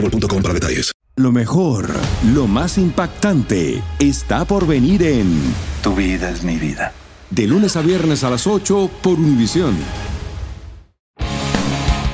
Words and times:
boostmobile.com 0.00 0.42
para 0.42 0.54
detalles. 0.54 0.92
Lo 1.18 1.32
mejor, 1.32 1.88
lo 2.34 2.46
más 2.46 2.76
impactante, 2.76 3.82
está 3.98 4.44
por 4.44 4.66
venir 4.66 5.02
en 5.02 5.54
Tu 5.82 5.94
vida 5.94 6.28
es 6.28 6.42
mi 6.42 6.56
vida. 6.56 6.92
De 7.30 7.46
lunes 7.46 7.74
a 7.76 7.80
viernes 7.80 8.22
a 8.22 8.28
las 8.28 8.46
8 8.46 8.90
por 9.02 9.14
Univisión. 9.14 9.76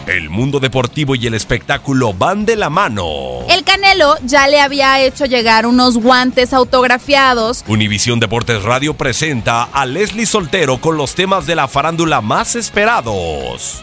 El 0.07 0.31
mundo 0.31 0.61
deportivo 0.61 1.15
y 1.17 1.27
el 1.27 1.35
espectáculo 1.35 2.13
van 2.13 2.45
de 2.45 2.55
la 2.55 2.71
mano. 2.71 3.41
El 3.49 3.65
Canelo 3.65 4.17
ya 4.25 4.47
le 4.47 4.61
había 4.61 5.01
hecho 5.01 5.27
llegar 5.27 5.67
unos 5.67 5.97
guantes 5.97 6.53
autografiados. 6.53 7.65
Univisión 7.67 8.21
Deportes 8.21 8.63
Radio 8.63 8.95
presenta 8.95 9.65
a 9.65 9.87
Leslie 9.87 10.27
Soltero 10.27 10.81
con 10.81 10.97
los 10.97 11.15
temas 11.15 11.47
de 11.47 11.57
la 11.57 11.67
farándula 11.67 12.21
más 12.21 12.57
esperados. 12.57 13.83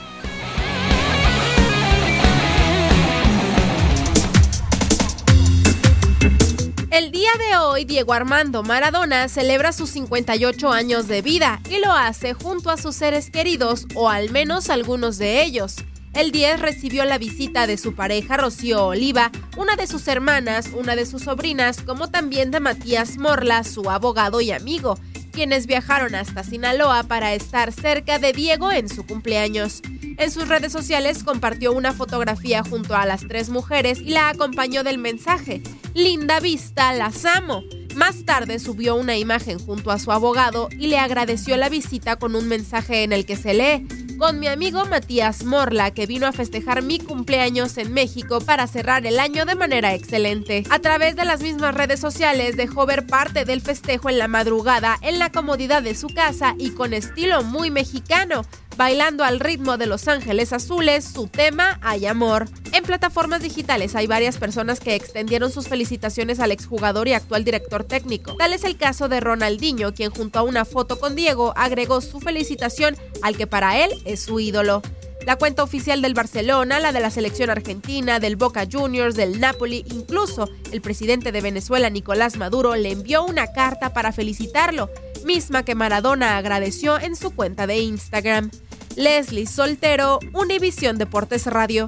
El 6.92 7.12
día 7.12 7.30
de 7.38 7.56
hoy, 7.58 7.86
Diego 7.86 8.14
Armando 8.14 8.64
Maradona 8.64 9.28
celebra 9.30 9.72
sus 9.74 9.92
58 9.92 10.72
años 10.72 11.08
de 11.08 11.22
vida 11.22 11.62
y 11.70 11.78
lo 11.78 11.92
hace 11.92 12.34
junto 12.34 12.72
a 12.72 12.78
sus 12.78 12.96
seres 12.96 13.30
queridos, 13.30 13.86
o 13.94 14.10
al 14.10 14.32
menos 14.32 14.72
algunos 14.72 15.20
de 15.20 15.44
ellos. 15.44 15.76
El 16.16 16.32
10 16.32 16.60
recibió 16.60 17.06
la 17.06 17.20
visita 17.20 17.68
de 17.68 17.78
su 17.78 17.94
pareja 17.94 18.38
Rocío 18.38 18.88
Oliva, 18.88 19.32
una 19.56 19.76
de 19.76 19.86
sus 19.86 20.08
hermanas, 20.08 20.72
una 20.74 20.96
de 20.96 21.06
sus 21.06 21.26
sobrinas, 21.26 21.82
como 21.84 22.10
también 22.10 22.50
de 22.50 22.60
Matías 22.60 23.18
Morla, 23.18 23.64
su 23.64 23.88
abogado 23.92 24.42
y 24.42 24.50
amigo, 24.50 24.98
quienes 25.32 25.68
viajaron 25.68 26.16
hasta 26.16 26.44
Sinaloa 26.44 27.04
para 27.04 27.36
estar 27.36 27.72
cerca 27.72 28.18
de 28.18 28.34
Diego 28.34 28.72
en 28.72 28.90
su 28.90 29.06
cumpleaños. 29.06 29.84
En 30.18 30.32
sus 30.32 30.48
redes 30.48 30.72
sociales 30.72 31.24
compartió 31.24 31.72
una 31.72 31.94
fotografía 31.94 32.64
junto 32.64 32.96
a 32.96 33.06
las 33.06 33.28
tres 33.28 33.50
mujeres 33.50 34.00
y 34.00 34.10
la 34.10 34.30
acompañó 34.30 34.84
del 34.84 34.98
mensaje, 34.98 35.62
Linda 36.00 36.40
vista, 36.40 36.94
las 36.94 37.26
amo. 37.26 37.62
Más 37.94 38.24
tarde 38.24 38.60
subió 38.60 38.96
una 38.96 39.18
imagen 39.18 39.60
junto 39.60 39.92
a 39.92 40.00
su 40.00 40.14
abogado 40.14 40.70
y 40.72 40.88
le 40.88 40.98
agradeció 40.98 41.58
la 41.58 41.68
visita 41.68 42.16
con 42.16 42.38
un 42.38 42.48
mensaje 42.48 43.04
en 43.04 43.12
el 43.12 43.26
que 43.26 43.36
se 43.36 43.54
lee, 43.54 43.86
con 44.18 44.40
mi 44.40 44.48
amigo 44.48 44.86
Matías 44.86 45.44
Morla, 45.44 45.92
que 45.92 46.06
vino 46.06 46.26
a 46.26 46.32
festejar 46.32 46.84
mi 46.84 47.00
cumpleaños 47.00 47.78
en 47.78 47.92
México 47.92 48.40
para 48.40 48.66
cerrar 48.68 49.06
el 49.06 49.20
año 49.20 49.44
de 49.44 49.56
manera 49.56 49.94
excelente. 49.94 50.64
A 50.70 50.80
través 50.80 51.18
de 51.18 51.26
las 51.26 51.42
mismas 51.42 51.76
redes 51.76 52.00
sociales 52.00 52.56
dejó 52.56 52.86
ver 52.86 53.06
parte 53.06 53.44
del 53.44 53.60
festejo 53.60 54.10
en 54.10 54.20
la 54.20 54.30
madrugada 54.30 54.98
en 55.02 55.20
la 55.20 55.34
comodidad 55.34 55.84
de 55.84 55.96
su 55.96 56.08
casa 56.08 56.56
y 56.58 56.70
con 56.70 56.94
estilo 56.94 57.44
muy 57.44 57.72
mexicano, 57.72 58.46
bailando 58.80 59.26
al 59.26 59.42
ritmo 59.42 59.78
de 59.78 59.88
Los 59.88 60.08
Ángeles 60.08 60.54
Azules, 60.54 61.04
su 61.04 61.28
tema 61.28 61.80
Hay 61.82 62.06
Amor. 62.06 62.48
En 62.72 62.86
plataformas 62.86 63.42
digitales 63.42 63.94
hay 63.94 64.08
varias 64.08 64.38
personas 64.38 64.80
que 64.80 64.96
extendieron 64.96 65.52
sus 65.52 65.68
felicitaciones 65.68 66.40
al 66.40 66.54
exjugador 66.54 67.10
y 67.10 67.14
actual 67.14 67.44
director 67.44 67.84
técnico. 67.84 68.36
Tal 68.38 68.54
es 68.54 68.64
el 68.64 68.78
caso 68.78 69.10
de 69.10 69.20
Ronaldinho, 69.20 69.94
quien 69.94 70.12
junto 70.12 70.40
a 70.40 70.44
una 70.44 70.64
foto 70.64 70.98
con 70.98 71.14
Diego 71.14 71.52
agregó 71.58 72.00
su 72.00 72.22
felicitación 72.22 72.96
al 73.22 73.36
que 73.36 73.48
para 73.48 73.84
él 73.84 73.92
es 74.06 74.22
su 74.22 74.40
ídolo. 74.40 74.82
La 75.26 75.36
cuenta 75.36 75.64
oficial 75.64 76.02
del 76.02 76.14
Barcelona, 76.14 76.80
la 76.80 76.94
de 76.94 77.02
la 77.02 77.12
selección 77.12 77.50
argentina, 77.50 78.22
del 78.22 78.38
Boca 78.38 78.66
Juniors, 78.72 79.16
del 79.16 79.42
Napoli, 79.42 79.84
incluso 79.92 80.48
el 80.72 80.80
presidente 80.80 81.34
de 81.34 81.42
Venezuela, 81.42 81.90
Nicolás 81.90 82.38
Maduro, 82.38 82.78
le 82.78 82.94
envió 82.94 83.26
una 83.26 83.52
carta 83.52 83.92
para 83.92 84.14
felicitarlo, 84.14 84.90
misma 85.26 85.64
que 85.64 85.76
Maradona 85.76 86.38
agradeció 86.38 86.98
en 86.98 87.18
su 87.18 87.32
cuenta 87.32 87.68
de 87.68 87.80
Instagram. 87.80 88.52
Leslie 88.96 89.46
Soltero, 89.46 90.20
Univisión 90.34 90.98
Deportes 90.98 91.46
Radio. 91.46 91.88